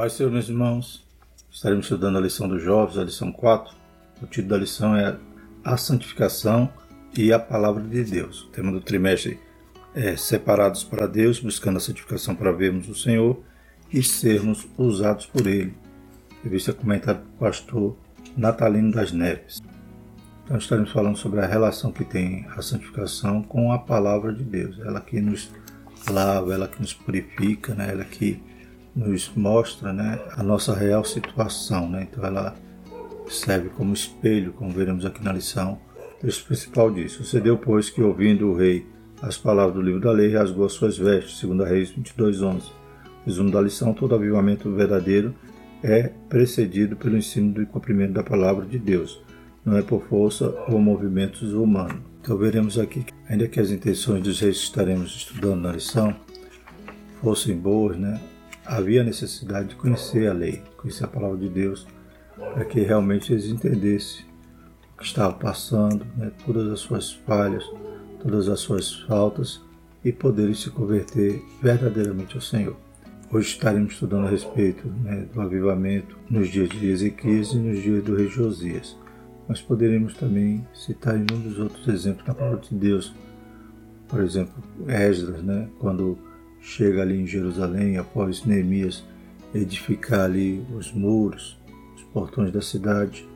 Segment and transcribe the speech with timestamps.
[0.00, 1.06] Pai Senhor, meus irmãos,
[1.50, 3.76] estaremos estudando a lição dos jovens, a lição 4.
[4.22, 5.14] O título da lição é
[5.62, 6.72] A Santificação
[7.14, 8.44] e a Palavra de Deus.
[8.44, 9.38] O tema do trimestre
[9.94, 13.42] é Separados para Deus, buscando a santificação para vermos o Senhor
[13.92, 15.74] e sermos usados por Ele.
[16.42, 17.94] Revista comentada pelo pastor
[18.34, 19.60] Natalino das Neves.
[20.46, 24.78] Então estaremos falando sobre a relação que tem a santificação com a palavra de Deus.
[24.78, 25.50] Ela que nos
[26.08, 27.90] lava, ela que nos purifica, né?
[27.90, 28.42] ela que
[28.94, 31.88] nos mostra né, a nossa real situação.
[31.88, 32.08] Né?
[32.10, 32.54] Então ela
[33.28, 35.78] serve como espelho, como veremos aqui na lição.
[36.22, 37.24] O principal disso.
[37.24, 38.86] Sucedeu, pois, que ouvindo o rei
[39.22, 42.72] as palavras do livro da lei, rasgou as suas vestes, segundo a Reis 22, 11.
[43.26, 45.34] Resumo da lição, todo avivamento verdadeiro
[45.82, 49.22] é precedido pelo ensino e cumprimento da palavra de Deus,
[49.64, 52.00] não é por força ou movimentos humanos.
[52.20, 56.14] Então veremos aqui ainda que as intenções dos reis que estaremos estudando na lição
[57.20, 58.18] fossem boas, né,
[58.70, 61.88] havia necessidade de conhecer a lei, conhecer a palavra de Deus,
[62.36, 64.24] para que realmente eles entendessem
[64.94, 67.64] o que estava passando, né, todas as suas falhas,
[68.22, 69.60] todas as suas faltas
[70.04, 72.76] e poderem se converter verdadeiramente ao Senhor.
[73.32, 78.04] Hoje estaremos estudando a respeito né, do avivamento nos dias de Ezequias e nos dias
[78.04, 78.96] do rei Josias.
[79.48, 83.12] Mas poderemos também citar inúmeros outros exemplos na palavra de Deus.
[84.06, 84.54] Por exemplo,
[84.86, 86.29] Esdras, né, quando
[86.60, 89.04] chega ali em Jerusalém, após Neemias
[89.54, 91.58] edificar ali os muros,
[91.96, 93.28] os portões da cidade.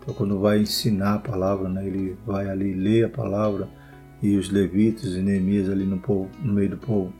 [0.00, 3.68] Então, quando vai ensinar a palavra, né, ele vai ali ler a palavra
[4.22, 7.12] e os levitas e Neemias ali no, povo, no meio do povo,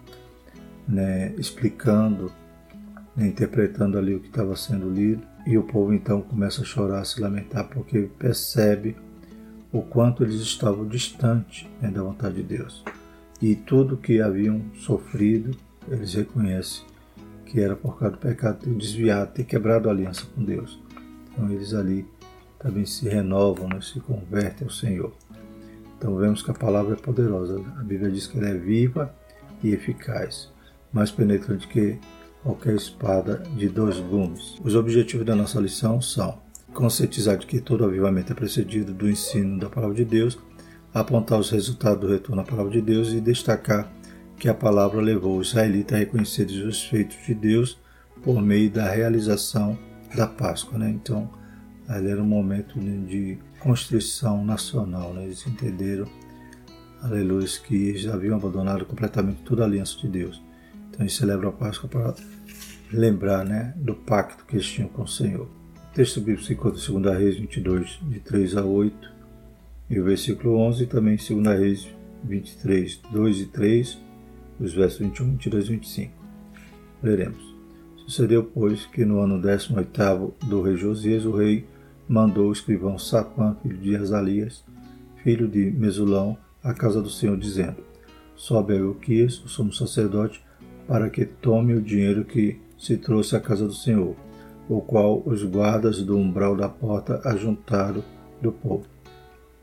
[0.86, 2.30] né, explicando,
[3.16, 5.22] né, interpretando ali o que estava sendo lido.
[5.46, 8.96] E o povo então começa a chorar, a se lamentar, porque percebe
[9.72, 12.84] o quanto eles estavam distantes né, da vontade de Deus
[13.40, 15.56] e tudo que haviam sofrido,
[15.88, 16.84] eles reconhecem
[17.44, 20.80] que era por causa do pecado ter desviado, ter quebrado a aliança com Deus.
[21.32, 22.06] Então eles ali
[22.58, 25.12] também se renovam, né, se convertem ao Senhor.
[25.96, 27.60] Então vemos que a palavra é poderosa.
[27.78, 29.14] A Bíblia diz que ela é viva
[29.62, 30.52] e eficaz,
[30.92, 31.98] mais penetrante que
[32.42, 34.60] qualquer espada de dois gumes.
[34.62, 36.38] Os objetivos da nossa lição são
[36.74, 40.38] conscientizar de que todo avivamento é precedido do ensino da palavra de Deus
[41.00, 43.92] apontar os resultados do retorno à palavra de Deus e destacar
[44.38, 47.78] que a palavra levou os israelitas a reconhecer os feitos de Deus
[48.22, 49.78] por meio da realização
[50.14, 50.78] da Páscoa.
[50.78, 50.90] Né?
[50.90, 51.30] Então,
[51.86, 55.12] ali era um momento de constrição nacional.
[55.12, 55.24] Né?
[55.24, 56.06] Eles entenderam,
[57.02, 60.42] aleluia, que eles haviam abandonado completamente toda a aliança de Deus.
[60.88, 62.14] Então, eles celebram a Páscoa para
[62.90, 65.46] lembrar né, do pacto que eles tinham com o Senhor.
[65.46, 69.15] O texto bíblico se encontra em 2 Reis 22, de 3 a 8
[69.88, 71.88] e o versículo 11 também, 2 Reis
[72.24, 73.98] 23, 2 e 3,
[74.58, 76.12] os versos 21, 22 e 25.
[77.02, 77.54] Leremos.
[77.96, 81.66] Sucedeu, pois, que no ano 18 do rei Josias, o rei
[82.08, 84.64] mandou o escrivão Sapã, filho de Azalias,
[85.22, 87.76] filho de Mesulão, à casa do Senhor, dizendo:
[88.34, 90.44] Sobe a Euquias, o sumo sacerdote,
[90.86, 94.16] para que tome o dinheiro que se trouxe à casa do Senhor,
[94.68, 98.04] o qual os guardas do umbral da porta ajuntaram
[98.40, 98.95] do povo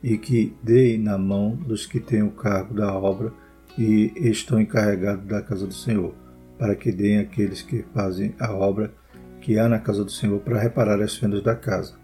[0.04, 3.32] e que dei na mão dos que têm o cargo da obra
[3.78, 6.14] e estão encarregados da casa do Senhor,
[6.60, 8.94] para que deem aqueles que fazem a obra
[9.40, 11.96] que há na casa do Senhor para reparar as fendas da casa,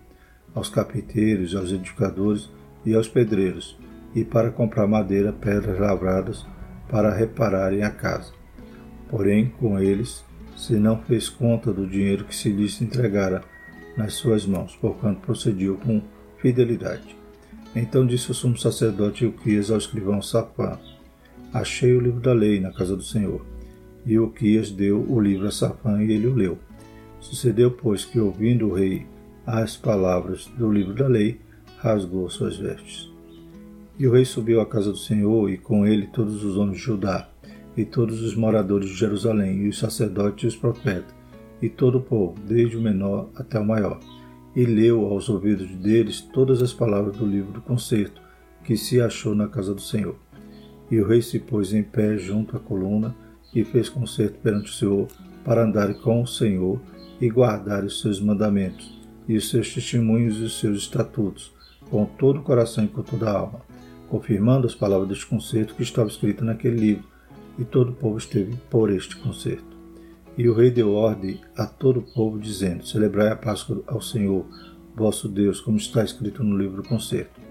[0.56, 2.50] aos carpinteiros, aos edificadores
[2.86, 3.78] e aos pedreiros,
[4.16, 6.46] e para comprar madeira, pedras lavradas,
[6.90, 8.34] para repararem a casa.
[9.10, 10.24] Porém, com eles,
[10.56, 13.44] se não fez conta do dinheiro que se lhes entregara
[13.96, 16.02] nas suas mãos, porquanto procediu com
[16.38, 17.19] fidelidade.
[17.76, 20.80] Então disse o sumo sacerdote Euquias ao escrivão Safã:
[21.54, 23.46] Achei o livro da lei na casa do Senhor.
[24.06, 26.58] E Euquias deu o livro a Safã e ele o leu.
[27.20, 29.06] Sucedeu, pois, que ouvindo o rei
[29.46, 31.40] as palavras do livro da lei,
[31.78, 33.12] rasgou suas vestes.
[33.98, 36.84] E o rei subiu à casa do Senhor, e com ele todos os homens de
[36.84, 37.30] Judá,
[37.76, 41.14] e todos os moradores de Jerusalém, e os sacerdotes e os profetas,
[41.62, 44.00] e todo o povo, desde o menor até o maior
[44.60, 48.22] e leu aos ouvidos deles todas as palavras do livro do concerto
[48.62, 50.18] que se achou na casa do Senhor.
[50.92, 53.16] E o rei se pôs em pé junto à coluna
[53.56, 55.08] e fez concerto perante o Senhor
[55.46, 56.78] para andar com o Senhor
[57.22, 61.54] e guardar os seus mandamentos e os seus testemunhos e os seus estatutos
[61.90, 63.62] com todo o coração e com toda a alma,
[64.10, 67.08] confirmando as palavras deste concerto que estava escrito naquele livro,
[67.58, 69.69] e todo o povo esteve por este concerto.
[70.40, 74.46] E o rei deu ordem a todo o povo, dizendo: Celebrai a Páscoa ao Senhor,
[74.96, 77.42] vosso Deus, como está escrito no livro do concerto.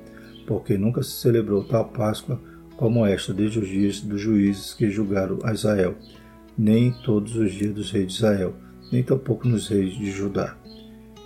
[0.47, 2.41] Porque nunca se celebrou tal Páscoa
[2.79, 5.97] como esta desde os dias dos juízes que julgaram a Israel,
[6.57, 8.55] nem todos os dias dos reis de Israel,
[8.91, 10.57] nem tampouco nos reis de Judá.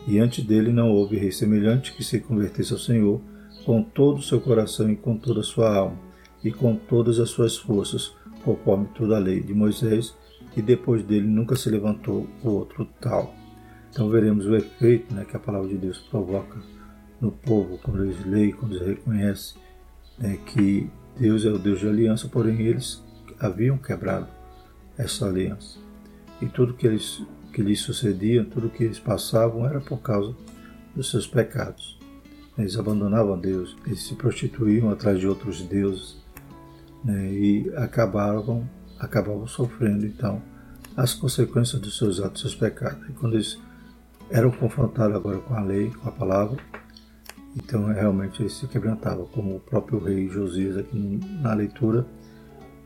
[0.09, 3.21] E antes dele não houve rei semelhante que se convertesse ao Senhor
[3.65, 5.97] com todo o seu coração e com toda a sua alma,
[6.43, 10.13] e com todas as suas forças, conforme toda a lei de Moisés,
[10.57, 13.35] e depois dele nunca se levantou outro tal.
[13.91, 16.59] Então veremos o efeito né, que a palavra de Deus provoca
[17.21, 19.61] no povo quando eles leem, quando eles reconhecem
[20.19, 23.03] né, que Deus é o Deus de aliança, porém eles
[23.39, 24.29] haviam quebrado
[24.97, 25.79] essa aliança.
[26.41, 27.23] E tudo que, eles,
[27.53, 30.35] que lhes sucedia, tudo que eles passavam era por causa
[30.95, 31.99] dos seus pecados.
[32.57, 36.17] Eles abandonavam Deus, eles se prostituíam atrás de outros deuses
[37.05, 38.69] né, e acabavam,
[39.03, 40.41] acabavam sofrendo então
[40.97, 43.09] as consequências dos seus atos, dos seus pecados.
[43.09, 43.59] E quando eles
[44.31, 46.63] eram confrontados agora com a lei, com a palavra,
[47.57, 52.07] então realmente eles se quebrantavam, como o próprio rei Josias aqui na leitura,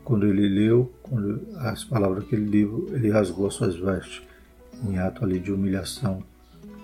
[0.03, 4.23] quando ele leu quando as palavras daquele livro, ele rasgou as suas vestes
[4.83, 6.23] em ato ali de humilhação,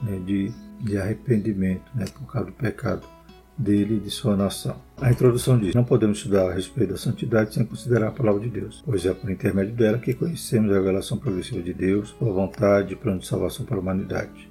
[0.01, 0.51] né, de,
[0.81, 3.07] de arrependimento né, por causa do pecado
[3.57, 4.75] dele e de sua nação.
[5.01, 8.50] A introdução diz: Não podemos estudar a respeito da santidade sem considerar a palavra de
[8.50, 12.94] Deus, pois é por intermédio dela que conhecemos a revelação progressiva de Deus, sua vontade
[12.94, 14.50] e plano de salvação para a humanidade.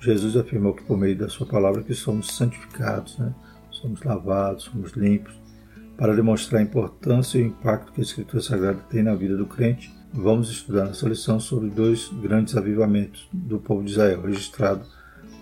[0.00, 3.34] Jesus afirmou que por meio da sua palavra que somos santificados, né?
[3.70, 5.34] somos lavados, somos limpos.
[5.96, 9.46] Para demonstrar a importância e o impacto que a Escritura Sagrada tem na vida do
[9.46, 14.84] crente, vamos estudar nessa lição sobre dois grandes avivamentos do povo de Israel, registrado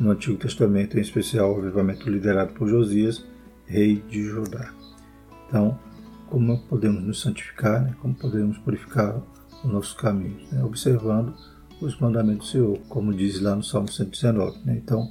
[0.03, 3.25] no Antigo Testamento, em especial o avivamento liderado por Josias,
[3.67, 4.73] rei de Judá.
[5.47, 5.79] Então,
[6.29, 7.95] como podemos nos santificar, né?
[8.01, 9.23] como podemos purificar
[9.63, 10.63] os nossos caminhos, né?
[10.65, 11.33] observando
[11.81, 14.59] os mandamentos do Senhor, como diz lá no Salmo 119.
[14.65, 14.81] Né?
[14.83, 15.09] Então,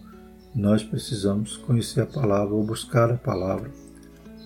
[0.53, 3.71] nós precisamos conhecer a palavra ou buscar a palavra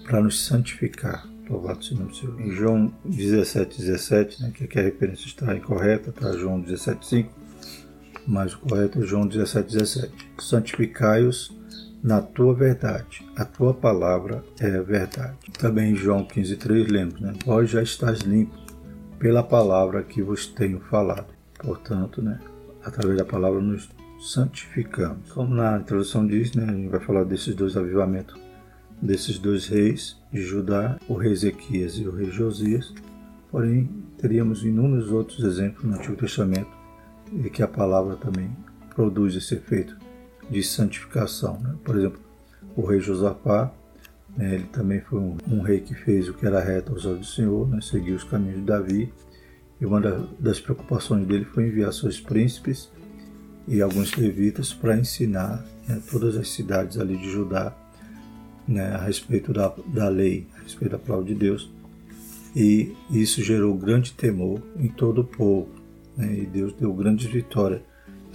[0.04, 1.28] para nos santificar.
[1.50, 2.40] Louvado seja o Senhor.
[2.40, 7.45] Em João 17, 17, né, que aqui a referência está incorreta, está João 17, 5,
[8.28, 10.32] mas o correto é João 17, 17.
[10.40, 11.56] Santificai-os
[12.06, 15.38] na tua verdade, a tua palavra é verdade.
[15.58, 17.34] Também João 15, 3, lemos, né?
[17.44, 18.64] Vós já estás limpos
[19.18, 21.34] pela palavra que vos tenho falado.
[21.58, 22.40] Portanto, né,
[22.84, 23.90] através da palavra nos
[24.20, 25.32] santificamos.
[25.32, 28.40] Como na introdução diz, né, a gente vai falar desses dois avivamentos,
[29.02, 32.94] desses dois reis de Judá, o rei Ezequias e o rei Josias.
[33.50, 33.90] Porém,
[34.20, 36.85] teríamos inúmeros outros exemplos no Antigo Testamento
[37.44, 38.56] e que a palavra também
[38.94, 39.98] produz esse efeito
[40.50, 41.60] de santificação.
[41.60, 41.76] Né?
[41.84, 42.20] Por exemplo,
[42.76, 43.72] o rei Josafá,
[44.36, 47.20] né, ele também foi um, um, rei que fez o que era reto aos olhos
[47.20, 49.14] do Senhor, né, seguiu os caminhos de Davi
[49.80, 50.02] e uma
[50.40, 52.90] das preocupações dele foi enviar seus príncipes
[53.68, 57.76] e alguns levitas para ensinar né, todas as cidades ali de Judá
[58.68, 61.72] né, a respeito da, da lei, a respeito da palavra de Deus.
[62.56, 65.70] E isso gerou grande temor em todo o povo.
[66.18, 67.84] Né, e Deus deu grande vitória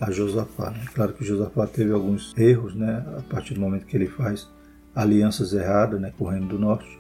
[0.01, 0.71] a Josafá.
[0.71, 0.85] Né?
[0.95, 4.49] Claro que Josafá teve alguns erros né, a partir do momento que ele faz
[4.95, 6.99] alianças erradas né, com o Reino do Norte.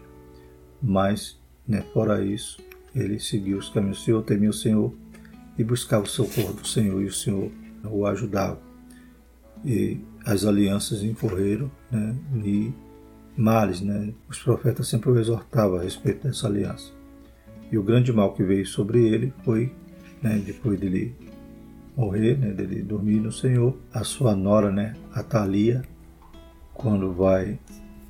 [0.82, 2.62] Mas, né, fora isso,
[2.94, 4.92] ele seguiu os caminhos do Senhor, temia o Senhor
[5.58, 7.50] e buscava o socorro do Senhor, e o Senhor
[7.84, 8.58] o ajudava.
[9.64, 12.72] E as alianças incorreram né, e
[13.36, 13.80] males.
[13.80, 14.12] Né?
[14.28, 16.92] Os profetas sempre o exortavam a respeito dessa aliança.
[17.70, 19.72] E o grande mal que veio sobre ele foi,
[20.22, 21.14] né, depois dele
[21.96, 25.82] morrer, né, dele dormir no Senhor, a sua nora, né, Atalia,
[26.74, 27.58] quando vai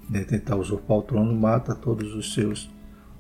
[0.08, 2.70] né, tentar usurpar o trono, mata todos os seus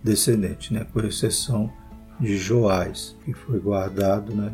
[0.02, 1.72] descendentes, né, por exceção
[2.18, 4.52] de Joás, que foi guardado né,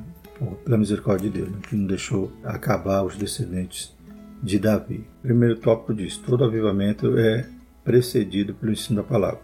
[0.65, 3.95] pela misericórdia de Deus, né, que não deixou acabar os descendentes
[4.43, 5.05] de Davi.
[5.23, 7.49] Primeiro tópico diz: todo avivamento é
[7.85, 9.41] precedido pelo ensino da palavra.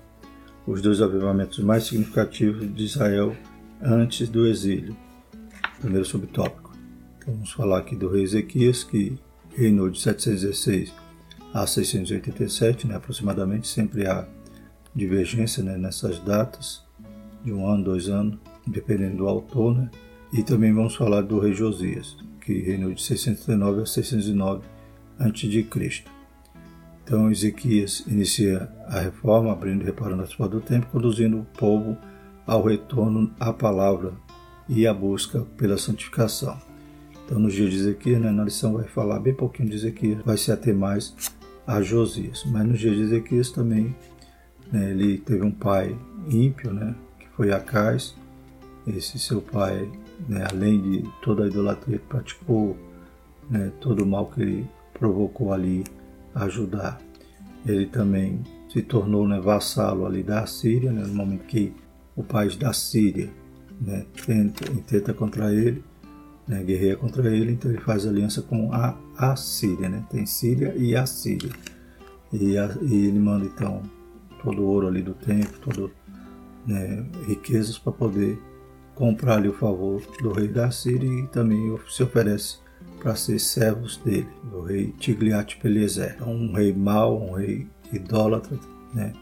[0.66, 3.34] Os dois avivamentos mais significativos de Israel
[3.82, 4.96] antes do exílio.
[5.80, 6.72] Primeiro subtópico.
[7.26, 9.18] Vamos falar aqui do rei Ezequias, que
[9.56, 10.92] reinou de 716
[11.52, 14.26] a 687, né, aproximadamente, sempre há
[14.94, 16.82] divergência né, nessas datas,
[17.44, 19.76] de um ano, dois anos, dependendo do autor.
[19.76, 19.90] Né?
[20.32, 24.62] E também vamos falar do rei Josias, que reinou de 639 a 609
[25.18, 26.04] a.C.
[27.04, 31.98] Então Ezequias inicia a reforma, abrindo e reparando as portas do templo, conduzindo o povo
[32.46, 34.12] ao retorno à palavra
[34.68, 36.56] e à busca pela santificação.
[37.24, 40.36] Então, nos dias de Ezequias, né, na lição vai falar bem pouquinho de Ezequias, vai
[40.36, 41.14] se ater mais
[41.66, 42.44] a Josias.
[42.46, 43.94] Mas nos dias de Ezequias também
[44.72, 45.96] né, ele teve um pai
[46.28, 48.14] ímpio, né, que foi Acais.
[48.86, 49.90] Esse seu pai,
[50.28, 52.76] né, além de toda a idolatria que praticou,
[53.48, 55.84] né, todo o mal que ele provocou ali
[56.34, 57.00] a ajudar,
[57.64, 61.72] ele também se tornou né, vassalo ali da Síria, né, no momento que
[62.16, 63.30] o país da Síria
[63.80, 65.82] né, tenta, tenta contra ele,
[66.46, 70.04] né, guerreia contra ele, então ele faz aliança com a Assíria, né?
[70.10, 71.50] Tem Síria e Assíria.
[72.32, 73.82] E, a, e ele manda então
[74.42, 75.90] todo o ouro ali do templo, todo
[76.66, 78.38] né, riquezas para poder
[78.94, 82.58] comprar ali o favor do rei da Síria e também se oferece
[83.00, 86.16] para ser servos dele, do rei Tiglat-Pileser.
[86.20, 88.58] É um rei mau, um rei idólatra,
[88.94, 89.12] né,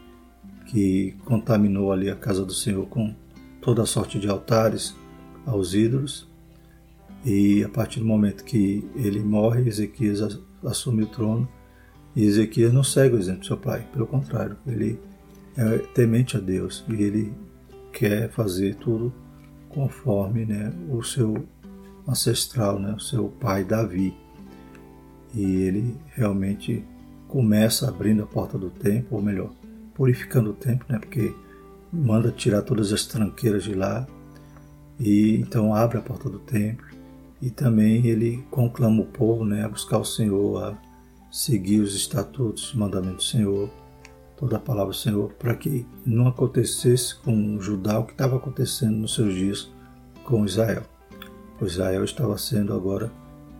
[0.71, 3.13] que contaminou ali a casa do Senhor com
[3.59, 4.95] toda sorte de altares
[5.45, 6.25] aos ídolos.
[7.25, 11.47] E a partir do momento que ele morre, Ezequias assume o trono.
[12.15, 14.97] E Ezequias não segue o exemplo do seu pai, pelo contrário, ele
[15.57, 17.33] é temente a Deus e ele
[17.91, 19.13] quer fazer tudo
[19.67, 21.45] conforme né, o seu
[22.07, 24.15] ancestral, né, o seu pai Davi.
[25.35, 26.81] E ele realmente
[27.27, 29.51] começa abrindo a porta do templo, ou melhor,
[29.93, 31.33] purificando o templo, né, porque
[31.91, 34.07] manda tirar todas as tranqueiras de lá.
[34.99, 36.85] E então abre a porta do templo.
[37.41, 40.77] E também ele conclama o povo né, a buscar o Senhor, a
[41.31, 43.69] seguir os estatutos, os mandamentos do Senhor,
[44.37, 48.97] toda a palavra do Senhor, para que não acontecesse com Judá o que estava acontecendo
[48.97, 49.71] nos seus dias
[50.23, 50.83] com Israel.
[51.57, 53.11] Pois Israel estava sendo agora,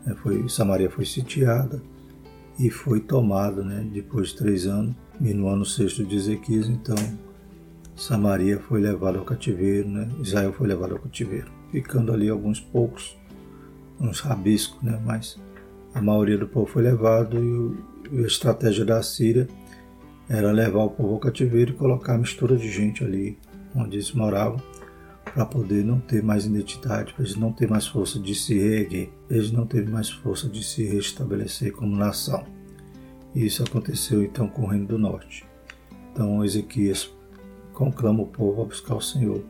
[0.05, 1.81] né, foi, Samaria foi sitiada
[2.59, 6.95] e foi tomada né, depois de três anos, e no ano sexto de Ezequias, então
[7.95, 10.09] Samaria foi levada ao cativeiro, né?
[10.21, 13.17] Israel foi levado ao cativeiro, ficando ali alguns poucos,
[13.99, 14.99] uns rabiscos, né?
[15.05, 15.37] mas
[15.93, 19.47] a maioria do povo foi levado e, a estratégia da Síria
[20.27, 23.37] era levar o povo ao cativeiro e colocar a mistura de gente ali
[23.75, 24.61] onde eles moravam
[25.23, 29.09] para poder não ter mais identidade, para eles não ter mais força de se reerguer,
[29.29, 32.45] eles não terem mais força de se restabelecer como nação.
[33.33, 35.45] E isso aconteceu então com o Reino do Norte.
[36.11, 37.11] Então Ezequias
[37.73, 39.43] conclama o povo a buscar o Senhor.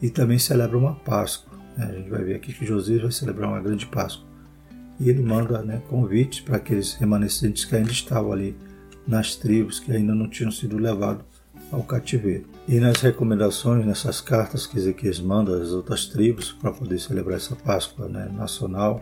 [0.00, 1.58] E também celebra uma Páscoa.
[1.76, 1.86] Né?
[1.86, 4.26] A gente vai ver aqui que Josias vai celebrar uma grande Páscoa.
[4.98, 8.56] E ele manda né, convites para aqueles remanescentes que ainda estavam ali
[9.06, 11.24] nas tribos, que ainda não tinham sido levados
[11.70, 12.46] ao cativeiro.
[12.66, 17.56] E nas recomendações, nessas cartas que Ezequias manda às outras tribos para poder celebrar essa
[17.56, 19.00] Páscoa né, nacional,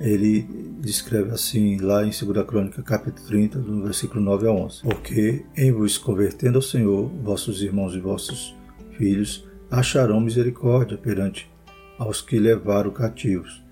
[0.00, 0.42] ele
[0.80, 4.82] descreve assim lá em 2 Crônica, capítulo 30, do versículo 9 a 11.
[4.82, 8.54] Porque em vos convertendo ao Senhor, vossos irmãos e vossos
[8.96, 11.50] filhos acharão misericórdia perante
[11.98, 13.62] aos que levaram cativos,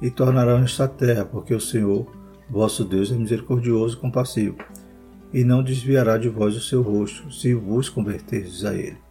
[0.00, 2.06] e tornarão esta terra, porque o Senhor,
[2.48, 4.56] vosso Deus, é misericordioso e compassivo,
[5.32, 9.05] e não desviará de vós o seu rosto, se vos converterdes a ele.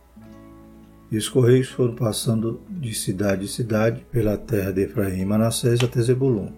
[1.11, 5.81] E os correios foram passando de cidade em cidade pela terra de Efraim e Manassés
[5.83, 6.49] até Zebulon.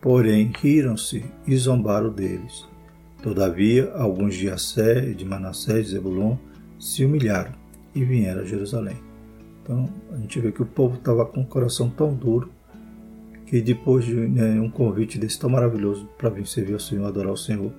[0.00, 2.66] Porém, riram-se e zombaram deles.
[3.22, 6.36] Todavia, alguns de Assé e de Manassés e Zebulon
[6.78, 7.52] se humilharam
[7.94, 8.96] e vieram a Jerusalém.
[9.62, 12.50] Então, a gente vê que o povo estava com o coração tão duro
[13.46, 17.32] que depois de né, um convite desse tão maravilhoso para vir servir ao Senhor, adorar
[17.32, 17.72] o Senhor,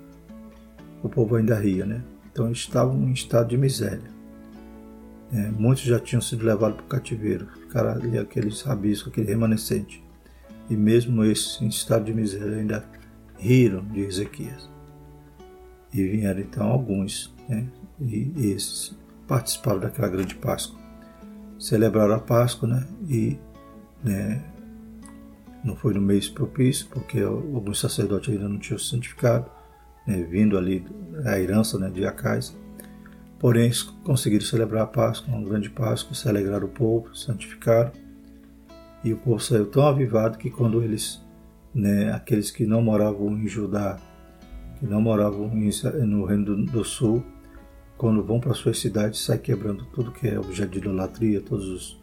[1.04, 2.02] o povo ainda ria, né?
[2.32, 4.14] Então eles estavam em estado de miséria.
[5.34, 10.03] É, muitos já tinham sido levados para o cativeiro, ficaram ali aqueles rabiscos, aquele remanescente.
[10.70, 12.86] E mesmo esses, em estado de miséria, ainda
[13.38, 14.70] riram de Ezequias.
[15.94, 17.67] E vieram então alguns, né?
[18.00, 18.96] e, esses
[19.27, 20.79] participaram daquela grande Páscoa.
[21.60, 22.88] Celebraram a Páscoa, né?
[23.08, 23.38] E
[24.03, 24.44] né,
[25.63, 29.50] não foi no mês propício, porque alguns sacerdotes ainda não tinham santificado,
[30.05, 30.86] né, vindo ali
[31.25, 32.55] a herança né, de Acais.
[33.46, 33.72] Porém,
[34.04, 37.92] conseguiram celebrar a Páscoa, uma grande Páscoa, se alegraram o povo, santificaram.
[39.04, 41.22] E o povo saiu tão avivado que quando eles,
[41.72, 44.00] né, aqueles que não moravam em Judá,
[44.80, 47.24] que não moravam no Reino do, Sul,
[48.00, 52.02] quando vão para suas cidades, sai quebrando tudo que é objeto de idolatria, todos os,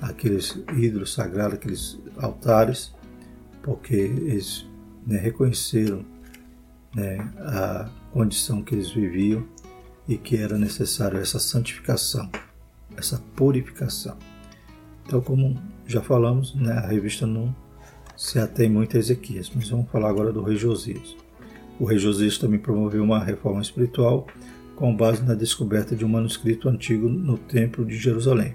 [0.00, 2.94] aqueles ídolos sagrados, aqueles altares,
[3.62, 4.66] porque eles
[5.06, 6.02] né, reconheceram
[6.96, 9.46] né, a condição que eles viviam
[10.08, 12.30] e que era necessário essa santificação,
[12.96, 14.16] essa purificação.
[15.06, 17.54] Então, como já falamos, né, a revista não
[18.16, 21.16] se atém muito a Ezequias, mas vamos falar agora do rei Josias.
[21.78, 24.26] O rei Josias também promoveu uma reforma espiritual
[24.74, 28.54] com base na descoberta de um manuscrito antigo no Templo de Jerusalém.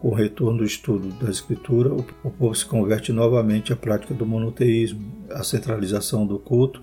[0.00, 4.24] Com o retorno do estudo da Escritura, o povo se converte novamente à prática do
[4.24, 6.82] monoteísmo, à centralização do culto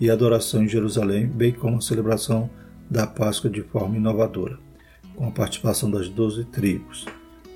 [0.00, 2.50] e adoração em Jerusalém, bem como a celebração
[2.90, 4.58] da Páscoa de forma inovadora,
[5.14, 7.04] com a participação das doze tribos.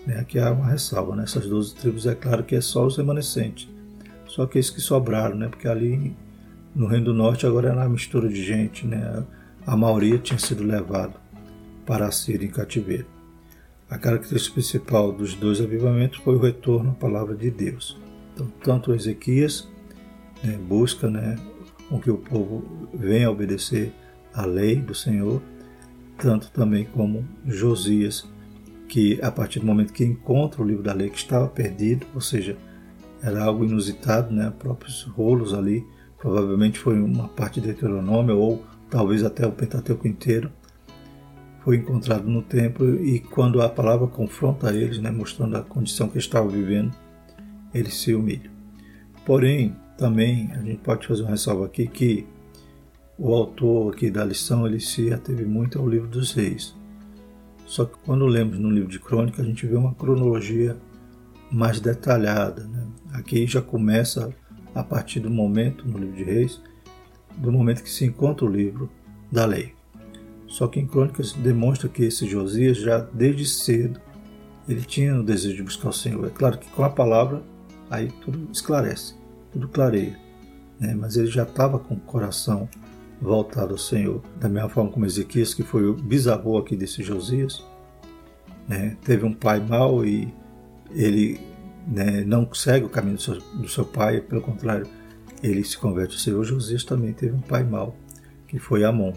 [0.06, 1.24] Né, aqui há uma ressalva, né?
[1.24, 3.68] essas doze tribos é claro que é só os remanescentes,
[4.26, 5.48] só aqueles que sobraram, né?
[5.48, 6.16] porque ali
[6.74, 9.24] no Reino do Norte agora é uma mistura de gente, né?
[9.66, 11.14] a maioria tinha sido levado
[11.84, 13.06] para a Síria em cativeiro.
[13.90, 17.98] A característica principal dos dois avivamentos foi o retorno à palavra de Deus.
[18.32, 19.68] Então, tanto Ezequias
[20.44, 21.36] né, busca né,
[21.88, 23.92] com que o povo venha obedecer
[24.34, 25.42] à lei do Senhor,
[26.18, 28.28] tanto também como Josias,
[28.88, 32.20] que a partir do momento que encontra o livro da lei que estava perdido, ou
[32.20, 32.56] seja,
[33.22, 35.86] era algo inusitado, né, próprios rolos ali,
[36.18, 40.50] provavelmente foi uma parte de Deuteronômio ou talvez até o Pentateuco inteiro,
[41.64, 46.18] foi encontrado no templo e quando a palavra confronta eles, né, mostrando a condição que
[46.18, 46.92] estavam vivendo,
[47.72, 48.50] eles se humilham.
[49.24, 52.26] Porém, também a gente pode fazer uma ressalva aqui que
[53.22, 56.74] o autor aqui da lição ele se ateve muito ao livro dos reis.
[57.66, 60.78] Só que quando lemos no livro de crônica a gente vê uma cronologia
[61.52, 62.64] mais detalhada.
[62.64, 62.86] Né?
[63.12, 64.34] Aqui já começa
[64.74, 66.62] a partir do momento no livro de reis,
[67.36, 68.90] do momento que se encontra o livro
[69.30, 69.74] da lei.
[70.46, 74.00] Só que em Crônicas demonstra que esse Josias já desde cedo
[74.66, 76.26] ele tinha o desejo de buscar o Senhor.
[76.26, 77.42] É claro que com a palavra
[77.90, 79.14] aí tudo esclarece,
[79.52, 80.18] tudo clareia,
[80.78, 80.94] né?
[80.94, 82.66] mas ele já estava com o coração
[83.20, 84.22] voltado ao Senhor.
[84.38, 87.64] Da mesma forma como Ezequias, que foi o bisavô aqui desse Josias,
[88.68, 88.96] né?
[89.04, 90.32] teve um pai mau e
[90.92, 91.40] ele
[91.86, 94.86] né, não segue o caminho do seu, do seu pai, pelo contrário,
[95.42, 96.44] ele se converte ao Senhor.
[96.44, 97.96] Josias também teve um pai mau,
[98.46, 99.12] que foi Amon.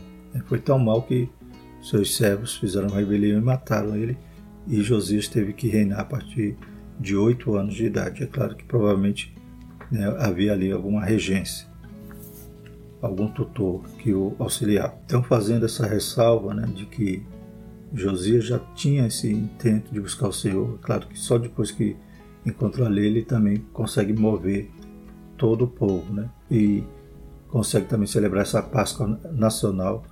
[0.46, 1.30] Foi tão mal que
[1.82, 4.18] seus servos fizeram uma rebelião e mataram ele,
[4.68, 6.56] e Josias teve que reinar a partir
[7.00, 8.24] de oito anos de idade.
[8.24, 9.36] É claro que provavelmente
[9.92, 11.68] né, havia ali alguma regência,
[13.04, 14.96] algum tutor que o auxiliava.
[15.06, 17.24] Então, fazendo essa ressalva né, de que
[17.94, 21.96] Josias já tinha esse intento de buscar o Senhor, é claro que só depois que
[22.46, 24.72] encontrou a lei ele também consegue mover
[25.38, 26.30] todo o povo, né?
[26.50, 26.84] E
[27.50, 30.04] consegue também celebrar essa Páscoa nacional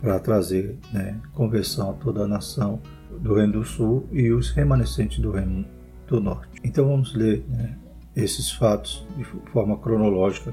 [0.00, 2.80] para trazer né, conversão a toda a nação
[3.20, 5.64] do Reino do Sul e os remanescentes do Reino
[6.08, 6.48] do Norte.
[6.64, 7.78] Então vamos ler né,
[8.16, 10.52] esses fatos de forma cronológica,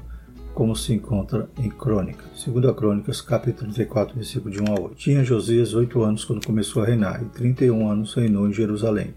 [0.60, 2.22] como se encontra em Crônica.
[2.36, 4.94] Segundo a Crônicas, capítulo 34, versículo de 1 a 8.
[4.94, 9.14] Tinha Josias oito anos quando começou a reinar, e 31 anos reinou em Jerusalém,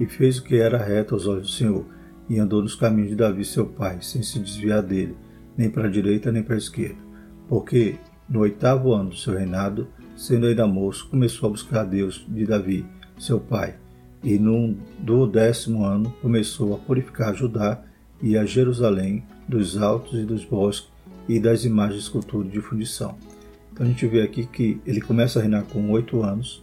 [0.00, 1.84] e fez o que era reto aos olhos do Senhor,
[2.26, 5.14] e andou nos caminhos de Davi seu pai, sem se desviar dele,
[5.58, 6.96] nem para a direita nem para a esquerda.
[7.46, 7.96] Porque
[8.26, 12.46] no oitavo ano do seu reinado, sendo ainda moço, começou a buscar a Deus de
[12.46, 12.86] Davi,
[13.18, 13.74] seu pai,
[14.24, 17.78] e no do décimo ano começou a purificar Judá
[18.22, 20.88] e a Jerusalém dos altos e dos bosques
[21.28, 23.16] e das imagens de escultura de fundição.
[23.72, 26.62] Então a gente vê aqui que ele começa a reinar com oito anos,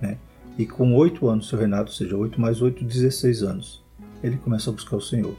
[0.00, 0.18] né?
[0.58, 3.82] e com oito anos seu reinado, ou seja, oito mais oito, 16 anos,
[4.22, 5.36] ele começa a buscar o Senhor.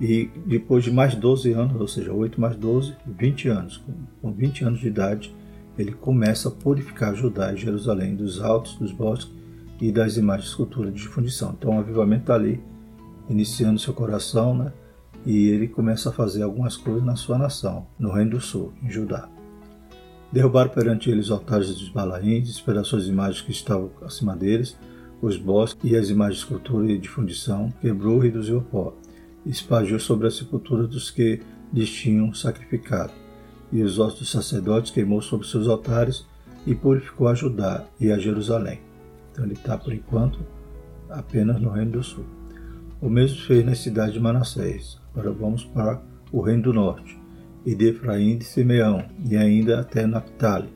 [0.00, 3.82] E depois de mais 12 anos, ou seja, 8 mais 12, 20 anos,
[4.20, 5.34] com 20 anos de idade,
[5.78, 9.32] ele começa a purificar Judá e Jerusalém dos altos, dos bosques
[9.80, 11.54] e das imagens de escultura de fundição.
[11.58, 12.62] Então o avivamento está ali,
[13.28, 14.72] iniciando seu coração, né?
[15.26, 18.88] E ele começa a fazer algumas coisas na sua nação, no Reino do Sul, em
[18.88, 19.28] Judá.
[20.32, 24.78] Derrubaram perante eles os altares dos Balaíns, despedaçou as imagens que estavam acima deles,
[25.20, 28.94] os bosques e as imagens de escultura e de fundição, quebrou e reduziu o pó
[29.46, 31.40] espalhou sobre a sepultura dos que
[31.72, 33.12] lhes tinham sacrificado.
[33.72, 36.26] E os ossos dos sacerdotes queimou sobre seus altares
[36.66, 38.80] e purificou a Judá e a Jerusalém.
[39.32, 40.40] Então ele está, por enquanto,
[41.08, 42.24] apenas no Reino do Sul.
[43.00, 44.98] O mesmo fez na cidade de Manassés.
[45.16, 47.18] Agora vamos para o Reino do Norte,
[47.64, 50.68] e de Efraim e de Simeão, e ainda até Naphtali,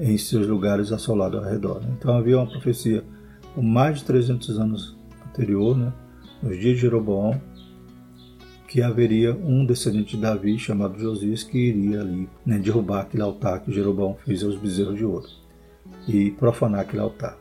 [0.00, 1.82] em seus lugares assolados ao redor.
[1.90, 3.04] Então havia uma profecia
[3.54, 4.96] com mais de 300 anos
[5.28, 5.92] anterior, né,
[6.42, 7.38] nos dias de Jeroboão,
[8.66, 13.60] que haveria um descendente de Davi chamado Josias que iria ali né, derrubar aquele altar
[13.60, 15.28] que Jeroboão fez aos bezerros de ouro
[16.08, 17.36] e profanar aquele altar.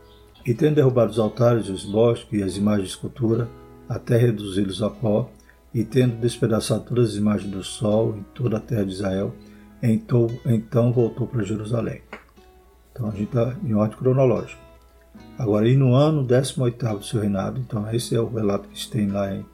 [0.45, 3.47] E tendo derrubado os altares, os bosques e as imagens de escultura,
[3.87, 5.31] até reduzi-los a pó,
[5.73, 9.33] e tendo despedaçado todas as imagens do sol em toda a terra de Israel,
[9.81, 12.01] então, então voltou para Jerusalém.
[12.91, 14.61] Então a gente está em ordem cronológica.
[15.37, 18.89] Agora, e no ano 18 do seu reinado, então esse é o relato que se
[18.89, 19.45] tem lá em,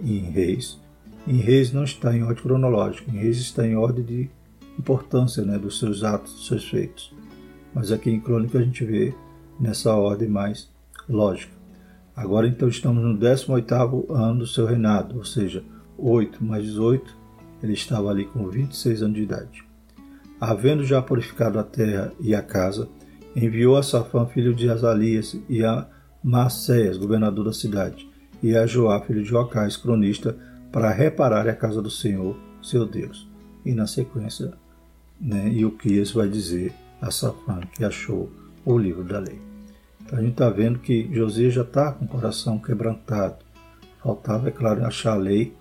[0.00, 0.80] em Reis,
[1.26, 4.30] em Reis não está em ordem cronológica, em Reis está em ordem de
[4.78, 7.14] importância né, dos seus atos, dos seus feitos.
[7.74, 9.14] Mas aqui em Crônica a gente vê
[9.60, 10.68] nessa ordem mais
[11.08, 11.61] lógica.
[12.14, 15.64] Agora então estamos no 18º ano do seu reinado, ou seja,
[15.96, 17.16] 8 mais 18,
[17.62, 19.64] ele estava ali com 26 anos de idade.
[20.40, 22.88] Havendo já purificado a terra e a casa,
[23.34, 25.86] enviou a Safã, filho de Azalias, e a
[26.22, 28.08] Macéias, governador da cidade,
[28.42, 30.36] e a Joá, filho de Joacás, cronista,
[30.70, 33.28] para reparar a casa do Senhor, seu Deus.
[33.64, 34.52] E na sequência,
[35.20, 38.30] né, Ilquias vai dizer a Safã que achou
[38.64, 39.51] o livro da lei.
[40.12, 43.36] Então a gente está vendo que Josias já está com o coração quebrantado.
[44.02, 45.54] Faltava, é claro, achar a lei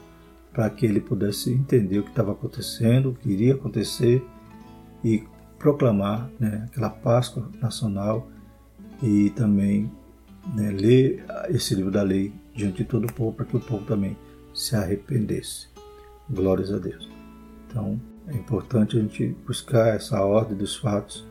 [0.52, 4.22] para que ele pudesse entender o que estava acontecendo, o que iria acontecer
[5.06, 5.24] e
[5.58, 8.28] proclamar né, aquela Páscoa nacional
[9.02, 9.90] e também
[10.54, 13.86] né, ler esse livro da lei diante de todo o povo para que o povo
[13.86, 14.18] também
[14.54, 15.70] se arrependesse.
[16.30, 17.10] Glórias a Deus.
[17.70, 21.26] Então é importante a gente buscar essa ordem dos fatos,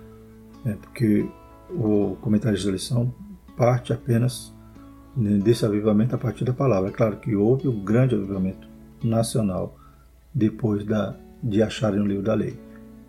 [0.65, 1.29] né, porque
[1.75, 3.13] o comentário da lição
[3.57, 4.55] parte apenas
[5.17, 6.91] né, desse avivamento a partir da palavra.
[6.91, 8.69] É claro que houve um grande avivamento
[9.03, 9.77] nacional
[10.33, 12.59] depois da, de acharem o livro da lei.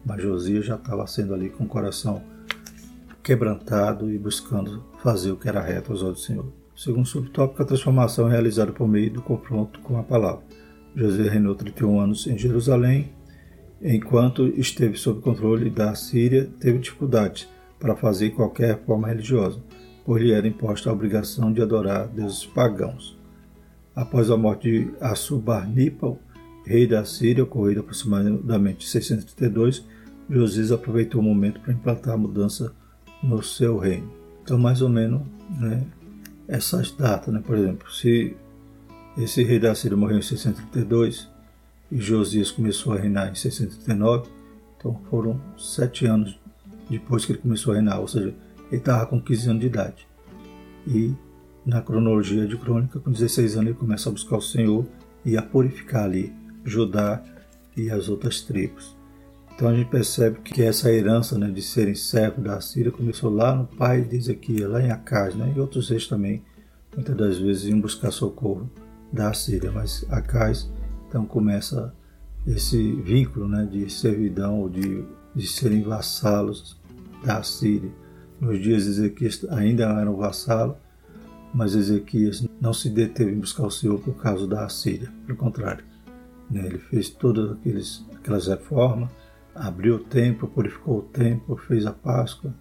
[0.05, 2.21] Mas Josias já estava sendo ali com o coração
[3.23, 6.51] quebrantado e buscando fazer o que era reto aos olhos do Senhor.
[6.75, 10.43] Segundo subtópico, a transformação é realizada por meio do confronto com a palavra.
[10.95, 13.13] José reinou 31 anos em Jerusalém.
[13.81, 17.47] Enquanto esteve sob controle da Síria, teve dificuldades
[17.81, 19.59] para fazer qualquer reforma religiosa,
[20.05, 23.19] pois lhe era imposta a obrigação de adorar deuses pagãos.
[23.95, 26.17] Após a morte de Assurbanipal,
[26.65, 29.83] rei da Síria, ocorrida aproximadamente em 632,
[30.29, 32.73] Josias aproveitou o momento para implantar a mudança
[33.21, 34.09] no seu reino.
[34.43, 35.21] Então, mais ou menos,
[35.59, 35.83] né,
[36.47, 38.35] essas datas, né, por exemplo, se
[39.17, 41.27] esse rei da Síria morreu em 632
[41.91, 44.29] e Josias começou a reinar em 639,
[44.77, 46.39] então foram sete anos
[46.91, 48.35] depois que ele começou a reinar, ou seja,
[48.69, 50.07] ele estava com 15 anos de idade.
[50.85, 51.13] E
[51.65, 54.85] na cronologia de crônica, com 16 anos ele começa a buscar o Senhor
[55.23, 56.33] e a purificar ali
[56.65, 57.23] Judá
[57.77, 58.95] e as outras tribos.
[59.55, 63.55] Então a gente percebe que essa herança né, de serem servos da Síria começou lá
[63.55, 66.43] no pai de Ezequiel, lá em Acaz, né, e outros reis também,
[66.95, 68.69] muitas das vezes iam buscar socorro
[69.13, 70.69] da Síria, mas Acaz
[71.07, 71.93] então começa
[72.47, 76.80] esse vínculo né, de servidão, de, de serem vassalos
[77.23, 77.91] da Síria.
[78.39, 80.75] Nos dias de Ezequias ainda eram vassalos,
[81.53, 85.11] mas Ezequias não se deteve em buscar o Senhor por causa da Assíria.
[85.25, 85.83] Pelo contrário,
[86.49, 86.65] né?
[86.65, 89.09] ele fez todas aqueles, aquelas reformas,
[89.53, 92.53] abriu o templo, purificou o templo, fez a Páscoa.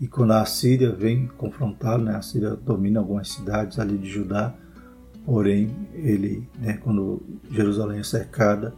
[0.00, 2.14] E quando a Assíria vem confrontá-lo, né?
[2.14, 4.54] a Assíria domina algumas cidades ali de Judá,
[5.24, 7.20] porém, ele, né, quando
[7.50, 8.72] Jerusalém é cercada,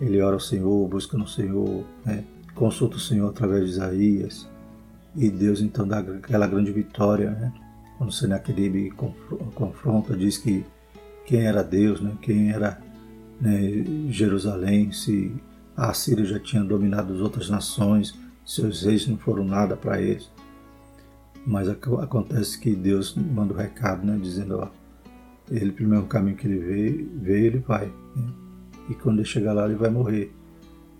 [0.00, 2.24] ele ora ao Senhor, busca no Senhor, né?
[2.56, 4.48] Consulta o Senhor através de Isaías,
[5.14, 7.52] e Deus então dá aquela grande vitória, né?
[7.96, 8.92] quando Senaqueribe
[9.54, 10.64] confronta, diz que
[11.24, 12.78] quem era Deus, né, quem era
[13.40, 13.60] né,
[14.10, 15.34] Jerusalém, se
[15.76, 18.14] a Síria já tinha dominado as outras nações,
[18.44, 20.30] seus reis não foram nada para eles.
[21.46, 24.68] Mas acontece que Deus manda o recado, né, dizendo, ó,
[25.50, 27.86] ele, pelo mesmo caminho que ele veio, veio ele vai.
[27.86, 28.32] Né?
[28.90, 30.34] E quando ele chegar lá, ele vai morrer.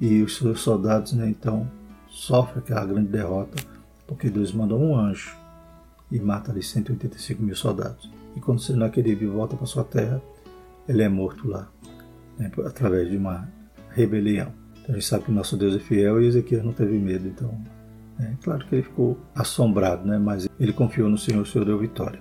[0.00, 1.70] E os seus soldados, né, então,
[2.08, 3.62] sofrem aquela grande derrota,
[4.06, 5.36] porque Deus mandou um anjo
[6.10, 8.10] e mata ali 185 mil soldados.
[8.36, 10.20] E quando Senaqueribe volta para sua terra,
[10.88, 11.68] ele é morto lá,
[12.38, 13.48] né, através de uma
[13.90, 14.52] rebelião.
[14.82, 17.26] Então a gente sabe que nosso Deus é fiel e Ezequiel não teve medo.
[17.26, 17.58] Então,
[18.20, 21.78] é claro que ele ficou assombrado, né, mas ele confiou no Senhor, o Senhor deu
[21.78, 22.20] vitória.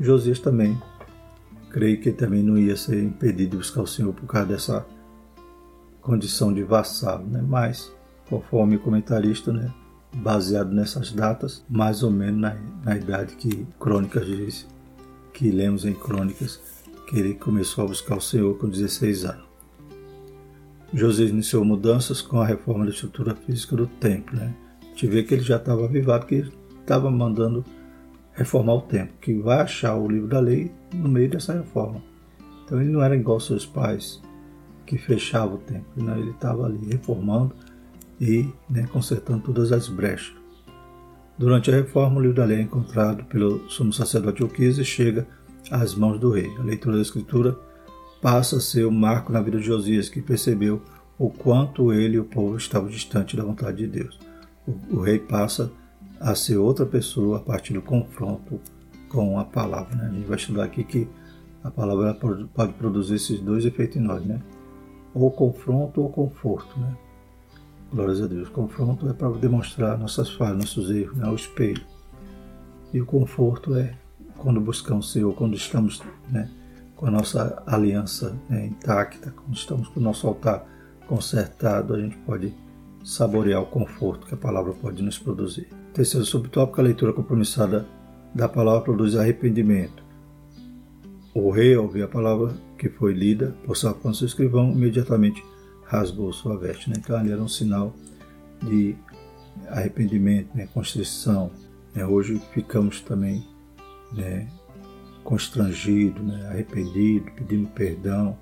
[0.00, 0.80] Josias também,
[1.70, 4.86] creio que também não ia ser impedido de buscar o Senhor por causa dessa
[6.08, 7.92] condição de vassalo, né, mas,
[8.30, 9.70] conforme o comentarista, né,
[10.16, 14.66] baseado nessas datas, mais ou menos na, na idade que Crônicas diz,
[15.34, 16.62] que lemos em Crônicas,
[17.06, 19.46] que ele começou a buscar o Senhor com 16 anos.
[20.94, 24.34] José iniciou mudanças com a reforma da estrutura física do templo.
[24.34, 24.54] Né?
[24.80, 27.62] A gente vê que ele já estava avivado, que ele estava mandando
[28.32, 32.02] reformar o templo, que vai achar o livro da lei no meio dessa reforma.
[32.64, 34.22] Então ele não era igual aos seus pais,
[34.88, 36.18] que fechava o templo, né?
[36.18, 37.54] ele estava ali reformando
[38.18, 40.34] e né, consertando todas as brechas.
[41.36, 45.26] Durante a reforma, o livro da lei é encontrado pelo sumo sacerdote Uquise e chega
[45.70, 46.50] às mãos do rei.
[46.58, 47.56] A leitura da escritura
[48.22, 50.82] passa a ser o um marco na vida de Josias, que percebeu
[51.18, 54.18] o quanto ele e o povo estavam distantes da vontade de Deus.
[54.66, 55.70] O, o rei passa
[56.18, 58.58] a ser outra pessoa a partir do confronto
[59.10, 59.94] com a palavra.
[59.94, 60.08] Né?
[60.10, 61.06] A gente vai estudar aqui que
[61.62, 64.40] a palavra pode produzir esses dois efeitos em nós, né?
[65.14, 66.78] Ou confronto ou conforto.
[66.78, 66.96] Né?
[67.92, 68.48] Glórias a Deus.
[68.48, 71.82] Confronto é para demonstrar nossas falhas, nossos erros, né, o espelho.
[72.92, 73.94] E o conforto é
[74.36, 76.48] quando buscamos o Senhor, quando estamos né,
[76.96, 80.66] com a nossa aliança né, intacta, quando estamos com o nosso altar
[81.06, 82.54] consertado, a gente pode
[83.02, 85.68] saborear o conforto que a palavra pode nos produzir.
[85.94, 87.86] Terceiro subtópico, a leitura compromissada
[88.34, 90.02] da palavra produz arrependimento.
[91.34, 95.44] O rei, ao ouvir a palavra que foi lida por Safão, seu escrivão, imediatamente
[95.84, 96.88] rasgou sua veste.
[96.88, 96.96] Né?
[96.98, 97.94] Então ali era um sinal
[98.62, 98.94] de
[99.68, 100.68] arrependimento, né?
[100.72, 101.50] constrição,
[101.94, 102.06] Né?
[102.06, 103.44] Hoje ficamos também
[104.12, 104.48] né,
[105.24, 108.38] constrangidos, né, arrependidos, pedindo perdão,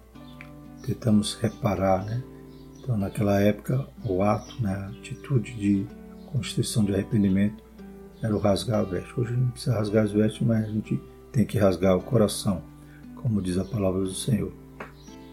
[0.85, 2.05] tentamos reparar.
[2.05, 2.22] Né?
[2.79, 5.87] Então, naquela época, o ato, né, a atitude de
[6.31, 7.64] constituição de arrependimento
[8.22, 9.18] era o rasgar a veste.
[9.18, 11.01] Hoje não precisa rasgar as vestes, mas a gente
[11.33, 12.62] tem que rasgar o coração,
[13.16, 14.52] como diz a palavra do Senhor.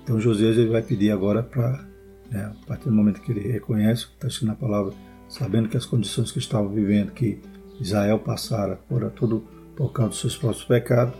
[0.03, 1.87] Então Josias ele vai pedir agora para,
[2.29, 4.93] né, a partir do momento que ele reconhece que está escrito na palavra,
[5.29, 7.39] sabendo que as condições que estavam vivendo, que
[7.79, 9.43] Israel passara, fora tudo
[9.75, 11.15] por causa dos seus próprios pecados,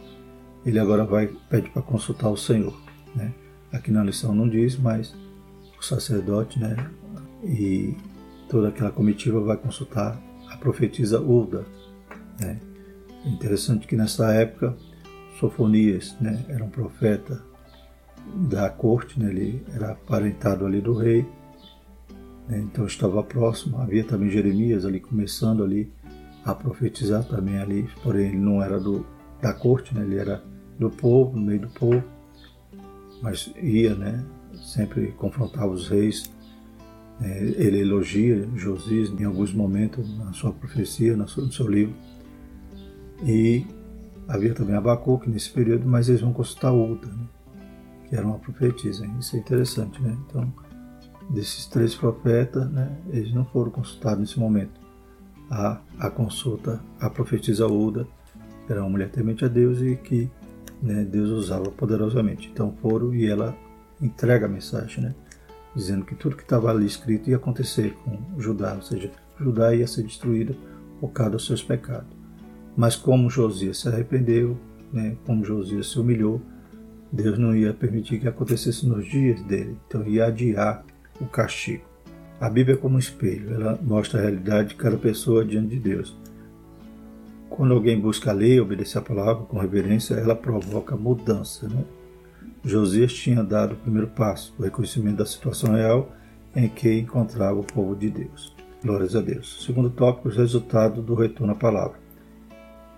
[0.65, 2.73] ele agora vai pedir para consultar o Senhor.
[3.15, 3.34] Né?
[3.71, 5.15] Aqui na lição não diz, mas
[5.78, 6.76] o sacerdote né,
[7.43, 7.95] e
[8.49, 11.65] toda aquela comitiva vai consultar a profetisa Ulda.
[12.39, 12.60] Né?
[13.26, 14.76] É interessante que nessa época
[15.39, 17.43] Sofonias né, era um profeta
[18.50, 21.26] da corte, né, ele era aparentado ali do rei,
[22.48, 23.80] né, então estava próximo.
[23.80, 25.91] Havia também Jeremias ali começando ali
[26.46, 29.06] a profetizar também ali, porém ele não era do,
[29.41, 30.43] da corte, né, ele era
[30.80, 32.04] do povo, no meio do povo,
[33.22, 34.24] mas ia, né,
[34.56, 36.32] sempre confrontava os reis.
[37.19, 41.93] Né, ele elogia Josias em alguns momentos na sua profecia, no seu, no seu livro.
[43.26, 43.65] E
[44.27, 47.25] havia também Abacuque nesse período, mas eles vão consultar Uda, né,
[48.07, 49.05] que era uma profetisa.
[49.19, 50.17] Isso é interessante, né?
[50.27, 50.53] Então,
[51.29, 54.83] desses três profetas, né, eles não foram consultados nesse momento
[55.49, 58.07] a, a consulta à profetisa Uda,
[58.67, 60.29] era uma mulher temente a Deus e que
[60.81, 62.49] né, Deus usava poderosamente.
[62.51, 63.55] Então foram e ela
[64.01, 65.15] entrega a mensagem, né,
[65.75, 69.88] dizendo que tudo que estava ali escrito ia acontecer com Judá, ou seja, Judá ia
[69.88, 70.55] ser destruída
[70.99, 72.12] por causa dos seus pecados.
[72.75, 74.57] Mas como Josias se arrependeu,
[74.91, 76.41] né, como Josias se humilhou,
[77.12, 80.83] Deus não ia permitir que acontecesse nos dias dele, então ia adiar
[81.21, 81.83] o castigo.
[82.41, 85.79] A Bíblia é como um espelho, ela mostra a realidade de cada pessoa diante de
[85.79, 86.17] Deus.
[87.49, 91.69] Quando alguém busca ler e obedecer a palavra com reverência, ela provoca mudança.
[91.69, 91.83] Né?
[92.65, 96.12] Josias tinha dado o primeiro passo, o reconhecimento da situação real
[96.55, 98.55] em que encontrava o povo de Deus.
[98.83, 99.63] Glórias a Deus.
[99.63, 102.03] Segundo tópico, os resultados do retorno à palavra.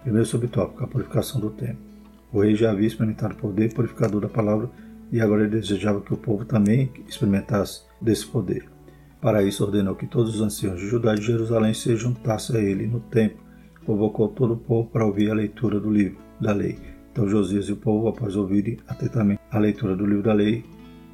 [0.05, 1.79] Primeiro subtópico, a purificação do tempo.
[2.31, 4.69] O rei já havia experimentado o poder purificador da palavra
[5.11, 8.69] e agora ele desejava que o povo também experimentasse desse poder.
[9.19, 12.59] Para isso, ordenou que todos os anciãos de Judá e de Jerusalém se juntassem a
[12.59, 13.43] ele no templo.
[13.83, 16.77] Convocou todo o povo para ouvir a leitura do livro da lei.
[17.11, 20.63] Então Josias e o povo, após ouvirem atentamente a leitura do livro da lei,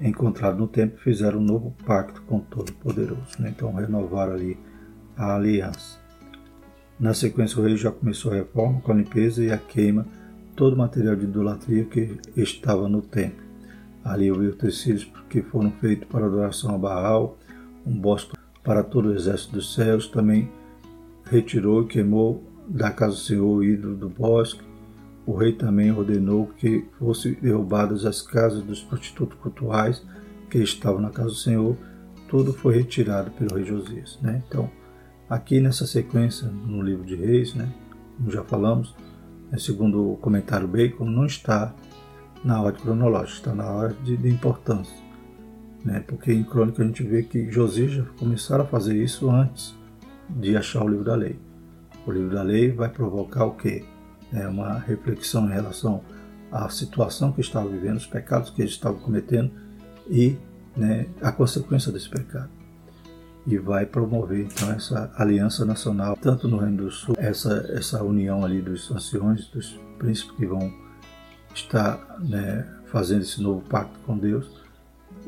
[0.02, 3.40] encontrado no templo, fizeram um novo pacto com o Todo-Poderoso.
[3.40, 3.54] Né?
[3.56, 4.58] Então renovaram ali
[5.16, 6.01] a aliança.
[7.02, 10.06] Na sequência, o rei já começou a reforma com a limpeza e a queima
[10.56, 13.44] todo o material de idolatria que estava no templo.
[14.04, 17.40] Ali houve utensílios que foram feitos para adoração a Baal,
[17.88, 20.48] um bosque para todo o exército dos céus, também
[21.26, 24.62] retirou e queimou da casa do Senhor o ídolo do bosque.
[25.26, 30.06] O rei também ordenou que fossem derrubadas as casas dos prostitutos cultuais
[30.52, 31.76] que estavam na casa do Senhor.
[32.30, 34.20] Tudo foi retirado pelo rei Josias.
[34.22, 34.44] Né?
[34.48, 34.70] Então,
[35.32, 37.72] aqui nessa sequência, no livro de Reis, né,
[38.18, 38.96] como já falamos,
[39.52, 41.74] né, segundo o comentário Bacon, não está
[42.44, 45.12] na ordem cronológica, está na ordem de importância
[45.84, 46.04] né?
[46.08, 49.76] porque em Crônica a gente vê que Josias já começaram a fazer isso antes
[50.30, 51.40] de achar o livro da lei.
[52.06, 53.84] O livro da lei vai provocar o quê?
[54.32, 56.02] É uma reflexão em relação
[56.52, 59.52] à situação que estava vivendo, os pecados que eles estavam cometendo
[60.10, 60.38] e
[60.76, 62.50] né, a consequência desse pecado.
[63.46, 68.46] E vai promover então essa aliança nacional, tanto no Reino do Sul, essa, essa união
[68.46, 70.72] ali dos anciões, dos príncipes que vão
[71.54, 74.62] estar né, fazendo esse novo pacto com Deus,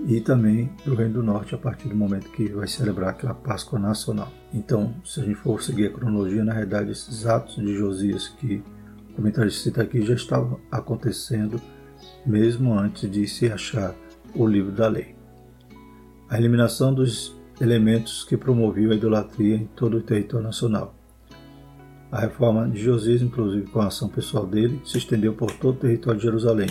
[0.08, 3.80] e também do Reino do Norte a partir do momento que vai celebrar aquela Páscoa
[3.80, 4.32] Nacional.
[4.54, 8.64] Então, se a gente for seguir a cronologia, na realidade, esses atos de Josias que
[9.12, 11.62] o comentarista cita aqui já estavam acontecendo
[12.26, 13.94] mesmo antes de se achar
[14.34, 15.16] o livro da lei.
[16.30, 20.96] A eliminação dos elementos que promoviam a idolatria em todo o território nacional.
[22.12, 25.80] A reforma de Josias, inclusive com a ação pessoal dele, se estendeu por todo o
[25.80, 26.70] território de Jerusalém,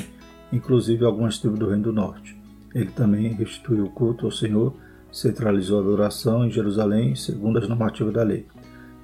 [0.53, 2.41] inclusive algumas tribos do Reino do Norte.
[2.75, 4.73] Ele também restituiu o culto ao Senhor,
[5.11, 8.47] centralizou a adoração em Jerusalém, segundo as normativas da lei.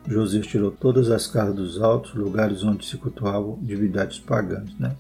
[0.07, 4.75] Josias tirou todas as casas dos altos, lugares onde se cultuavam divindades pagãs.
[4.79, 4.97] Né?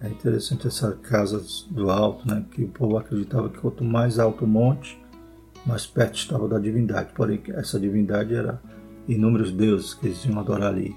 [0.00, 2.44] É interessante essa casa do alto, né?
[2.50, 4.99] que o povo acreditava que quanto mais alto o monte,
[5.66, 7.12] mais perto estava da divindade.
[7.14, 8.60] Porém, essa divindade era
[9.06, 10.94] inúmeros deuses que eles iam adorar ali.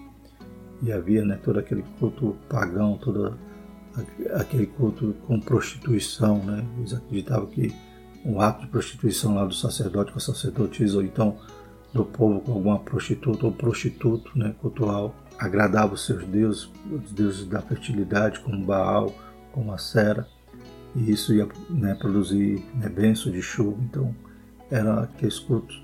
[0.82, 3.38] E havia né, todo aquele culto pagão, toda
[4.36, 6.66] aquele culto com prostituição, né?
[6.78, 7.74] Eles acreditavam que
[8.26, 11.38] um ato de prostituição lá do sacerdote com a sacerdotisa, ou então
[11.94, 17.46] do povo com alguma prostituta ou prostituto né, cultural, agradava os seus deuses, os deuses
[17.46, 19.14] da fertilidade, como Baal,
[19.52, 20.28] como a Sera,
[20.96, 23.78] e isso ia né, produzir né, benção de chuva.
[23.84, 24.16] Então,
[24.74, 25.82] eram aqueles cultos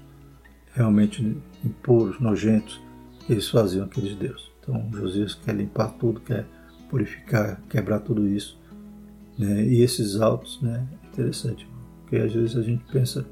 [0.74, 2.82] realmente impuros, nojentos,
[3.26, 4.50] que eles faziam aqueles deuses.
[4.60, 6.46] Então, Josias quer limpar tudo, quer
[6.90, 8.58] purificar, quebrar tudo isso.
[9.38, 9.64] Né?
[9.64, 10.88] E esses autos, né?
[11.14, 11.68] Interessante,
[12.02, 13.26] porque às vezes a gente pensa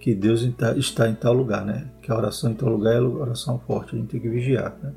[0.00, 0.42] que Deus
[0.76, 1.90] está em tal lugar, né?
[2.00, 4.92] Que a oração em tal lugar é oração forte, a gente tem que vigiar, né?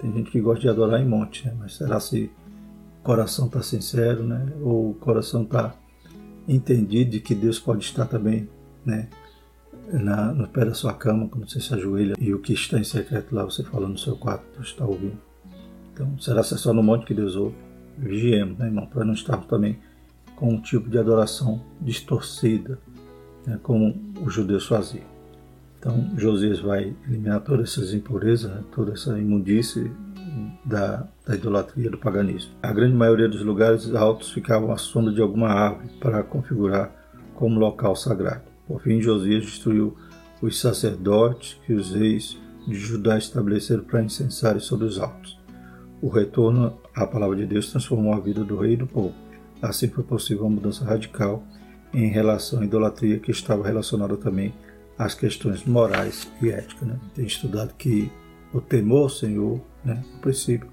[0.00, 1.54] Tem gente que gosta de adorar em monte, né?
[1.58, 2.30] Mas será se
[3.00, 4.50] o coração está sincero, né?
[4.62, 5.74] Ou o coração está
[6.48, 8.48] entendido de que Deus pode estar também,
[8.84, 9.08] né?
[9.92, 12.84] Na, no pé da sua cama, quando você se ajoelha e o que está em
[12.84, 15.18] secreto lá você fala no seu quarto, está ouvindo.
[15.92, 17.56] Então, será que é só no monte que Deus ouve?
[17.98, 19.78] Vigiemos, né, irmão, para não estarmos também
[20.36, 22.78] com um tipo de adoração distorcida,
[23.46, 25.04] né, como os judeus faziam.
[25.78, 29.90] Então, Josias vai eliminar todas essas impurezas, né, toda essa imundície
[30.64, 32.52] da, da, idolatria, do paganismo.
[32.62, 36.92] A grande maioria dos lugares altos ficavam à sombra de alguma árvore para configurar
[37.34, 38.49] como local sagrado.
[38.70, 39.96] Por fim, Josias destruiu
[40.40, 45.36] os sacerdotes que os reis de Judá estabeleceram para incensarem sobre os altos.
[46.00, 49.12] O retorno à palavra de Deus transformou a vida do rei e do povo.
[49.60, 51.42] Assim foi possível uma mudança radical
[51.92, 54.54] em relação à idolatria que estava relacionada também
[54.96, 56.86] às questões morais e éticas.
[56.86, 56.96] Né?
[57.12, 58.08] Tem estudado que
[58.54, 60.70] o temor ao Senhor né, é o princípio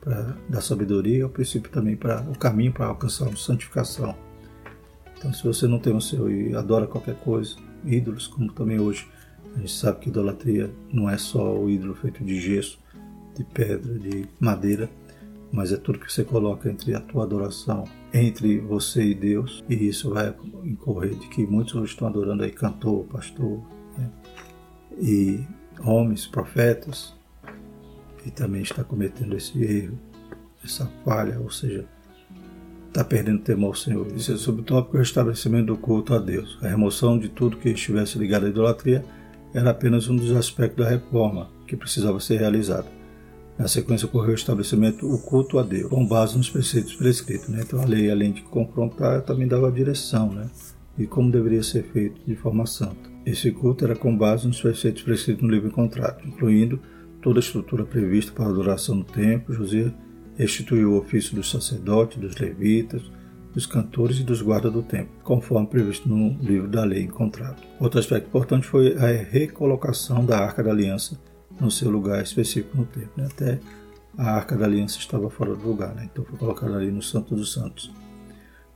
[0.00, 4.16] pra, da sabedoria, é o princípio também para o caminho para alcançar a santificação.
[5.20, 7.54] Então, se você não tem o Senhor e adora qualquer coisa,
[7.84, 9.06] ídolos, como também hoje
[9.54, 12.78] a gente sabe que idolatria não é só o ídolo feito de gesso,
[13.36, 14.88] de pedra, de madeira,
[15.52, 19.88] mas é tudo que você coloca entre a tua adoração, entre você e Deus, e
[19.88, 23.60] isso vai incorrer de que muitos hoje estão adorando aí cantor, pastor,
[23.98, 24.10] né?
[24.98, 25.44] e
[25.84, 27.14] homens, profetas,
[28.24, 29.98] e também está cometendo esse erro,
[30.64, 31.86] essa falha, ou seja,
[32.90, 34.06] está perdendo temor ao Senhor.
[34.14, 36.58] Isso é subtópico o restabelecimento do culto a Deus.
[36.60, 39.04] A remoção de tudo que estivesse ligado à idolatria
[39.54, 42.86] era apenas um dos aspectos da reforma que precisava ser realizada.
[43.56, 47.48] Na sequência ocorreu o estabelecimento o culto a Deus, com base nos preceitos prescritos.
[47.48, 47.60] Né?
[47.62, 50.48] Então a lei, além de confrontar, também dava direção né?
[50.96, 53.10] de como deveria ser feito de forma santa.
[53.24, 56.80] Esse culto era com base nos preceitos prescritos no livro encontrado, incluindo
[57.22, 59.54] toda a estrutura prevista para a adoração no templo.
[59.54, 59.92] José
[60.38, 63.02] instituiu o ofício dos sacerdotes, dos levitas,
[63.52, 67.60] dos cantores e dos guardas do templo, conforme previsto no livro da lei encontrado.
[67.78, 71.20] Outro aspecto importante foi a recolocação da Arca da Aliança
[71.60, 73.12] no seu lugar específico no templo.
[73.16, 73.26] Né?
[73.30, 73.60] Até
[74.16, 76.08] a Arca da Aliança estava fora do lugar, né?
[76.10, 77.92] então foi colocada ali no Santo dos Santos.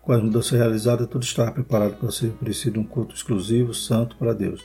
[0.03, 4.35] Com a mudança realizada, tudo estava preparado para ser oferecido um culto exclusivo, santo para
[4.35, 4.63] Deus.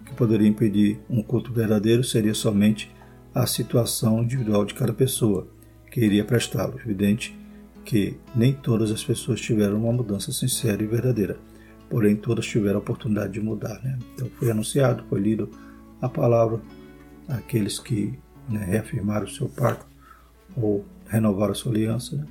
[0.00, 2.90] O que poderia impedir um culto verdadeiro seria somente
[3.34, 5.48] a situação individual de cada pessoa
[5.92, 6.80] que iria prestá-lo.
[6.80, 7.38] Evidente
[7.84, 11.36] que nem todas as pessoas tiveram uma mudança sincera e verdadeira,
[11.90, 13.80] porém todas tiveram a oportunidade de mudar.
[13.84, 13.98] Né?
[14.14, 15.50] Então foi anunciado, foi lido
[16.00, 16.60] a palavra,
[17.28, 19.86] aqueles que né, reafirmaram o seu pacto
[20.56, 22.26] ou renovaram a sua aliança, né?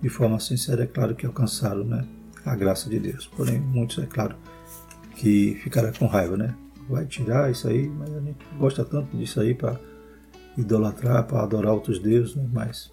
[0.00, 2.06] de forma sincera, é claro que alcançaram né,
[2.44, 3.26] a graça de Deus.
[3.26, 4.36] Porém, muitos, é claro,
[5.16, 6.54] que ficaram com raiva, né?
[6.88, 9.80] Vai tirar isso aí, mas a gente gosta tanto disso aí para
[10.56, 12.46] idolatrar, para adorar outros deuses, né?
[12.52, 12.92] mas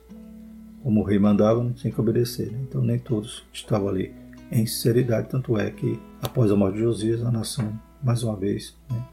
[0.84, 2.52] como o rei mandava, não tinha que obedecer.
[2.52, 2.60] Né?
[2.68, 4.14] Então, nem todos estavam ali
[4.52, 5.30] em sinceridade.
[5.30, 9.04] Tanto é que, após a morte de Josias, a nação, mais uma vez, né,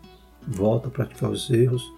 [0.46, 1.92] volta a praticar os erros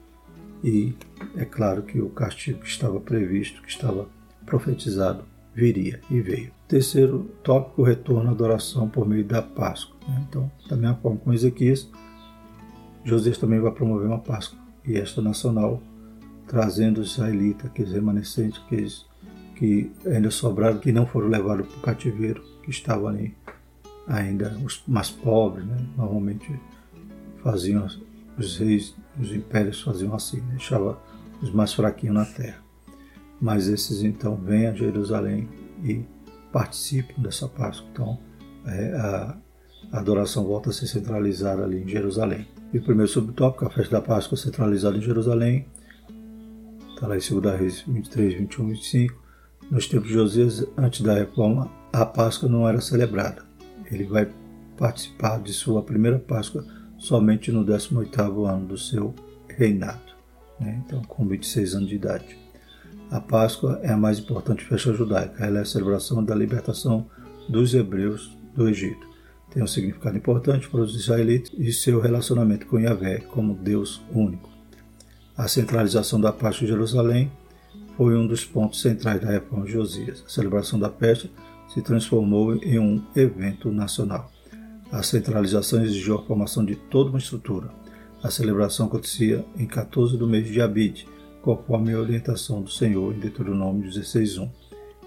[0.63, 0.95] e
[1.37, 4.09] é claro que o castigo que estava previsto, que estava
[4.45, 6.53] profetizado, viria e veio.
[6.69, 9.97] Terceiro tópico, o retorno à adoração por meio da Páscoa.
[10.09, 10.27] Né?
[10.29, 11.89] Então, da mesma forma com Ezequias,
[13.05, 15.83] Josias também vai promover uma Páscoa, e esta nacional,
[16.47, 19.07] trazendo os israelitas, aqueles remanescentes, aqueles
[19.61, 23.37] que ainda sobraram, que não foram levados para o cativeiro, que estavam ali
[24.09, 25.76] ainda os mais pobres, né?
[25.99, 26.59] normalmente
[27.43, 27.87] faziam
[28.39, 30.55] os reis, os impérios faziam assim, né?
[30.57, 30.99] deixava
[31.43, 32.62] os mais fraquinhos na terra.
[33.39, 35.47] Mas esses então vêm a Jerusalém
[35.85, 36.07] e
[36.51, 37.87] participam dessa Páscoa.
[37.93, 38.18] Então
[38.64, 39.39] é, a,
[39.93, 42.49] a adoração volta a ser centralizada ali em Jerusalém.
[42.72, 45.66] E o primeiro subtópico, a festa da Páscoa centralizada em Jerusalém,
[46.95, 49.30] está lá em 2 Reis 23, 21, 25.
[49.71, 53.45] Nos tempos de Josias, antes da reforma, a Páscoa não era celebrada.
[53.89, 54.29] Ele vai
[54.77, 56.66] participar de sua primeira Páscoa
[56.99, 59.14] somente no 18º ano do seu
[59.49, 60.01] reinado,
[60.59, 60.83] né?
[60.85, 62.37] então com 26 anos de idade.
[63.12, 65.45] A Páscoa é a mais importante festa judaica.
[65.45, 67.07] Ela é a celebração da libertação
[67.49, 69.09] dos hebreus do Egito.
[69.53, 74.51] tem um significado importante para os israelitas e seu relacionamento com Yahvé como Deus único.
[75.37, 77.31] A centralização da Páscoa de Jerusalém
[78.01, 80.24] foi um dos pontos centrais da reforma de Josias.
[80.26, 81.28] A celebração da Páscoa
[81.68, 84.32] se transformou em um evento nacional.
[84.90, 87.68] A centralização exigiu a formação de toda uma estrutura.
[88.22, 91.07] A celebração acontecia em 14 do mês de Abid,
[91.42, 94.51] conforme a orientação do Senhor em Deuteronômio 16.1.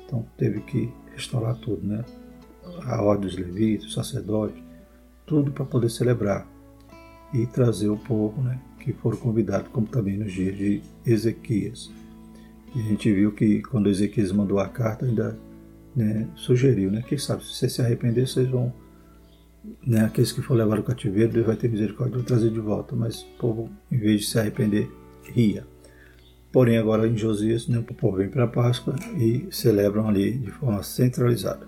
[0.06, 2.06] Então teve que restaurar tudo, né?
[2.86, 4.62] A ordem dos levitas, sacerdotes,
[5.26, 6.48] tudo para poder celebrar
[7.34, 8.62] e trazer o povo, né?
[8.80, 11.90] Que foram convidados, como também nos dias de Ezequias.
[12.76, 15.38] E a gente viu que quando Ezequias mandou a carta, ainda
[15.96, 17.04] né, sugeriu, né?
[17.08, 18.74] Quem sabe, se vocês se arrepender, vocês vão.
[19.86, 22.96] Né, aqueles que for levar o cativeiro, Deus vai ter misericórdia de trazer de volta.
[22.96, 24.90] Mas o povo, em vez de se arrepender,
[25.24, 25.66] ria.
[26.52, 30.52] Porém, agora em Josias, né, o povo vem para a Páscoa e celebram ali de
[30.52, 31.68] forma centralizada.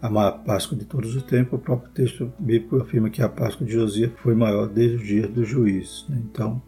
[0.00, 3.72] A Páscoa de todos os tempos, o próprio texto bíblico afirma que a Páscoa de
[3.72, 6.04] Josias foi maior desde os dias do juiz.
[6.08, 6.20] Né?
[6.24, 6.60] Então,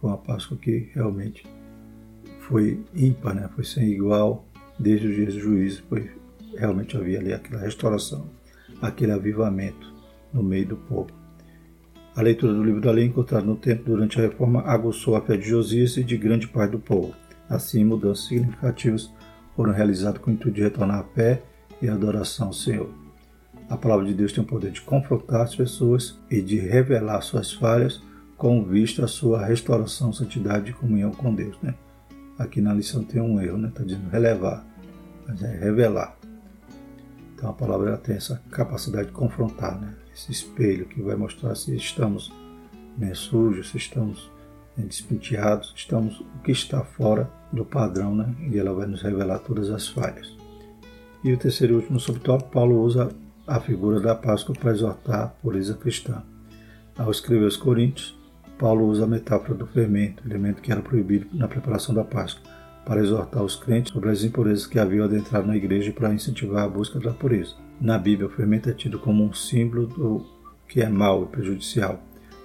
[0.00, 1.44] foi uma Páscoa que realmente
[2.42, 3.48] foi ímpar, né?
[3.54, 4.44] foi sem igual
[4.78, 5.78] desde os dias do juiz.
[5.88, 6.10] Foi,
[6.56, 8.26] realmente havia ali aquela restauração,
[8.80, 9.92] aquele avivamento
[10.32, 11.10] no meio do povo.
[12.14, 15.36] A leitura do livro da lei encontrada no templo durante a reforma aguçou a fé
[15.36, 17.14] de Josias e de grande parte do povo.
[17.48, 19.10] Assim, mudanças significativas
[19.56, 21.42] foram realizadas com o intuito de retornar a fé
[21.80, 22.90] e a adoração ao Senhor.
[23.68, 27.52] A palavra de Deus tem o poder de confrontar as pessoas e de revelar suas
[27.52, 28.02] falhas
[28.36, 31.56] com vista à sua restauração, santidade e comunhão com Deus.
[31.62, 31.74] Né?
[32.42, 33.72] Aqui na lição tem um erro, está né?
[33.72, 34.66] Tá dizendo relevar,
[35.26, 36.16] mas é revelar.
[37.34, 39.94] Então a palavra tem essa capacidade de confrontar, né?
[40.12, 42.32] esse espelho que vai mostrar se estamos
[42.98, 44.30] né, sujos, se estamos
[44.76, 48.34] né, despenteados, se estamos o que está fora do padrão, né?
[48.50, 50.36] E ela vai nos revelar todas as falhas.
[51.22, 53.10] E o terceiro e último subtópico, Paulo usa
[53.46, 56.22] a figura da Páscoa para exortar a pureza cristã.
[56.98, 58.18] Ao escrever aos Coríntios,
[58.62, 62.48] Paulo usa a metáfora do fermento, elemento que era proibido na preparação da Páscoa,
[62.86, 66.62] para exortar os crentes sobre as impurezas que haviam adentrado na igreja e para incentivar
[66.62, 67.56] a busca da pureza.
[67.80, 70.24] Na Bíblia, o fermento é tido como um símbolo do
[70.68, 72.00] que é mau e prejudicial,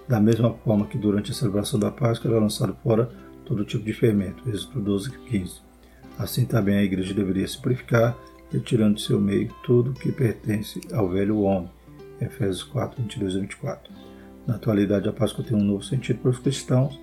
[0.07, 3.11] da mesma forma que durante a celebração da Páscoa era lançado fora
[3.45, 5.61] todo tipo de fermento, Êxodo 12 e 15.
[6.17, 8.17] Assim também a igreja deveria se purificar,
[8.51, 11.69] retirando de seu meio tudo que pertence ao velho homem,
[12.19, 14.06] Efésios 4, 22 e 24.
[14.47, 16.97] Na atualidade, a Páscoa tem um novo sentido para os cristãos,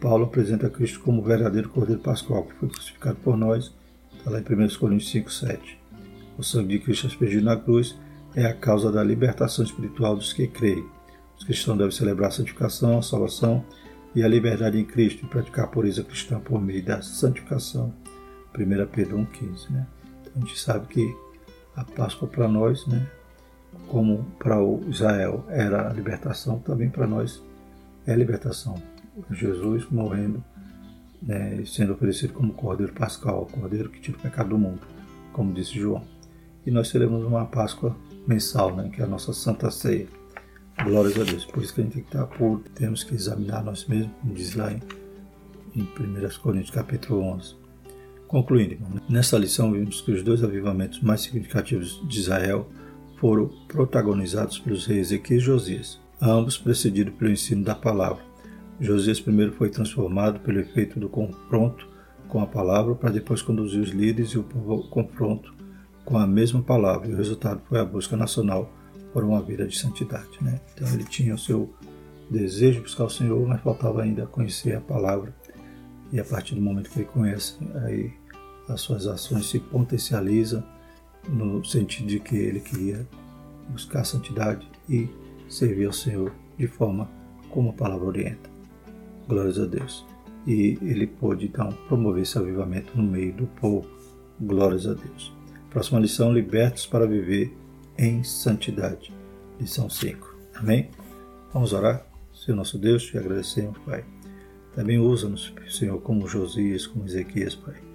[0.00, 3.74] Paulo apresenta Cristo como o verdadeiro Cordeiro Pascual, que foi crucificado por nós,
[4.16, 5.80] está lá em 1 Coríntios 5, 7.
[6.38, 7.98] O sangue de Cristo aspergido na cruz
[8.36, 10.84] é a causa da libertação espiritual dos que creem.
[11.36, 13.64] Os cristãos devem celebrar a santificação, a salvação
[14.14, 17.92] e a liberdade em Cristo e praticar a pureza cristã por meio da santificação.
[18.56, 19.70] 1 Pedro 1,15.
[19.70, 19.86] Né?
[20.20, 21.16] Então a gente sabe que
[21.74, 23.04] a Páscoa para nós, né,
[23.88, 27.42] como para o Israel era a libertação, também para nós
[28.06, 28.74] é a libertação.
[29.30, 30.42] Jesus morrendo
[31.26, 34.80] né, sendo oferecido como Cordeiro Pascal, Cordeiro que tira o pecado do mundo,
[35.32, 36.04] como disse João.
[36.66, 37.96] E nós teremos uma Páscoa
[38.26, 40.06] mensal, né, que é a nossa Santa Ceia.
[40.82, 41.44] Glórias a Deus.
[41.44, 44.34] Por isso que a gente tem que estar puro, temos que examinar nós mesmos, como
[44.34, 44.80] diz lá em,
[45.76, 47.54] em 1 Coríntios capítulo 11.
[48.26, 52.68] Concluindo, irmão, nessa lição vimos que os dois avivamentos mais significativos de Israel
[53.18, 58.34] foram protagonizados pelos reis Ezequiel e Josias, ambos precedidos pelo ensino da palavra
[58.80, 61.88] Josias primeiro foi transformado pelo efeito do confronto
[62.28, 65.54] com a palavra para depois conduzir os líderes e o povo ao confronto
[66.04, 67.08] com a mesma palavra.
[67.08, 68.70] E o resultado foi a busca nacional
[69.12, 70.36] por uma vida de santidade.
[70.40, 70.60] Né?
[70.74, 71.72] Então ele tinha o seu
[72.28, 75.34] desejo de buscar o Senhor, mas faltava ainda conhecer a palavra.
[76.12, 78.12] E a partir do momento que ele conhece, aí
[78.68, 80.64] as suas ações se potencializam
[81.28, 83.06] no sentido de que ele queria
[83.68, 85.08] buscar santidade e
[85.48, 87.08] servir ao Senhor de forma
[87.50, 88.50] como a palavra orienta.
[89.28, 90.04] Glórias a Deus.
[90.46, 93.88] E ele pôde então promover esse avivamento no meio do povo.
[94.40, 95.32] Glórias a Deus.
[95.70, 97.56] Próxima lição: Libertos para viver
[97.96, 99.12] em santidade.
[99.58, 100.34] Lição 5.
[100.54, 100.90] Amém?
[101.52, 102.06] Vamos orar?
[102.34, 104.04] Senhor nosso Deus, te agradecemos, Pai.
[104.74, 107.93] Também usa-nos, Senhor, como Josias, como Ezequias, Pai.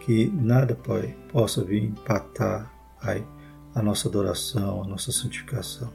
[0.00, 3.26] Que nada, Pai, possa vir empatar, Pai,
[3.74, 5.92] a nossa adoração, a nossa santificação.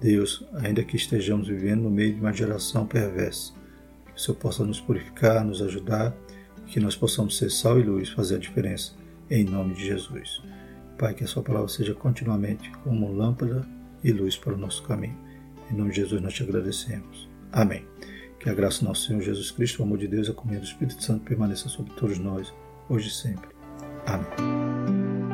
[0.00, 3.52] Deus, ainda que estejamos vivendo no meio de uma geração perversa,
[4.06, 6.14] que o Senhor possa nos purificar, nos ajudar,
[6.66, 8.92] que nós possamos ser sal e luz, fazer a diferença,
[9.30, 10.42] em nome de Jesus.
[10.98, 13.66] Pai, que a Sua palavra seja continuamente como lâmpada
[14.02, 15.18] e luz para o nosso caminho.
[15.70, 17.28] Em nome de Jesus nós te agradecemos.
[17.52, 17.84] Amém.
[18.38, 20.66] Que a graça do nosso Senhor Jesus Cristo, o amor de Deus a comunhão do
[20.66, 22.52] Espírito Santo permaneça sobre todos nós,
[22.88, 23.50] hoje e sempre.
[24.06, 25.25] Amém.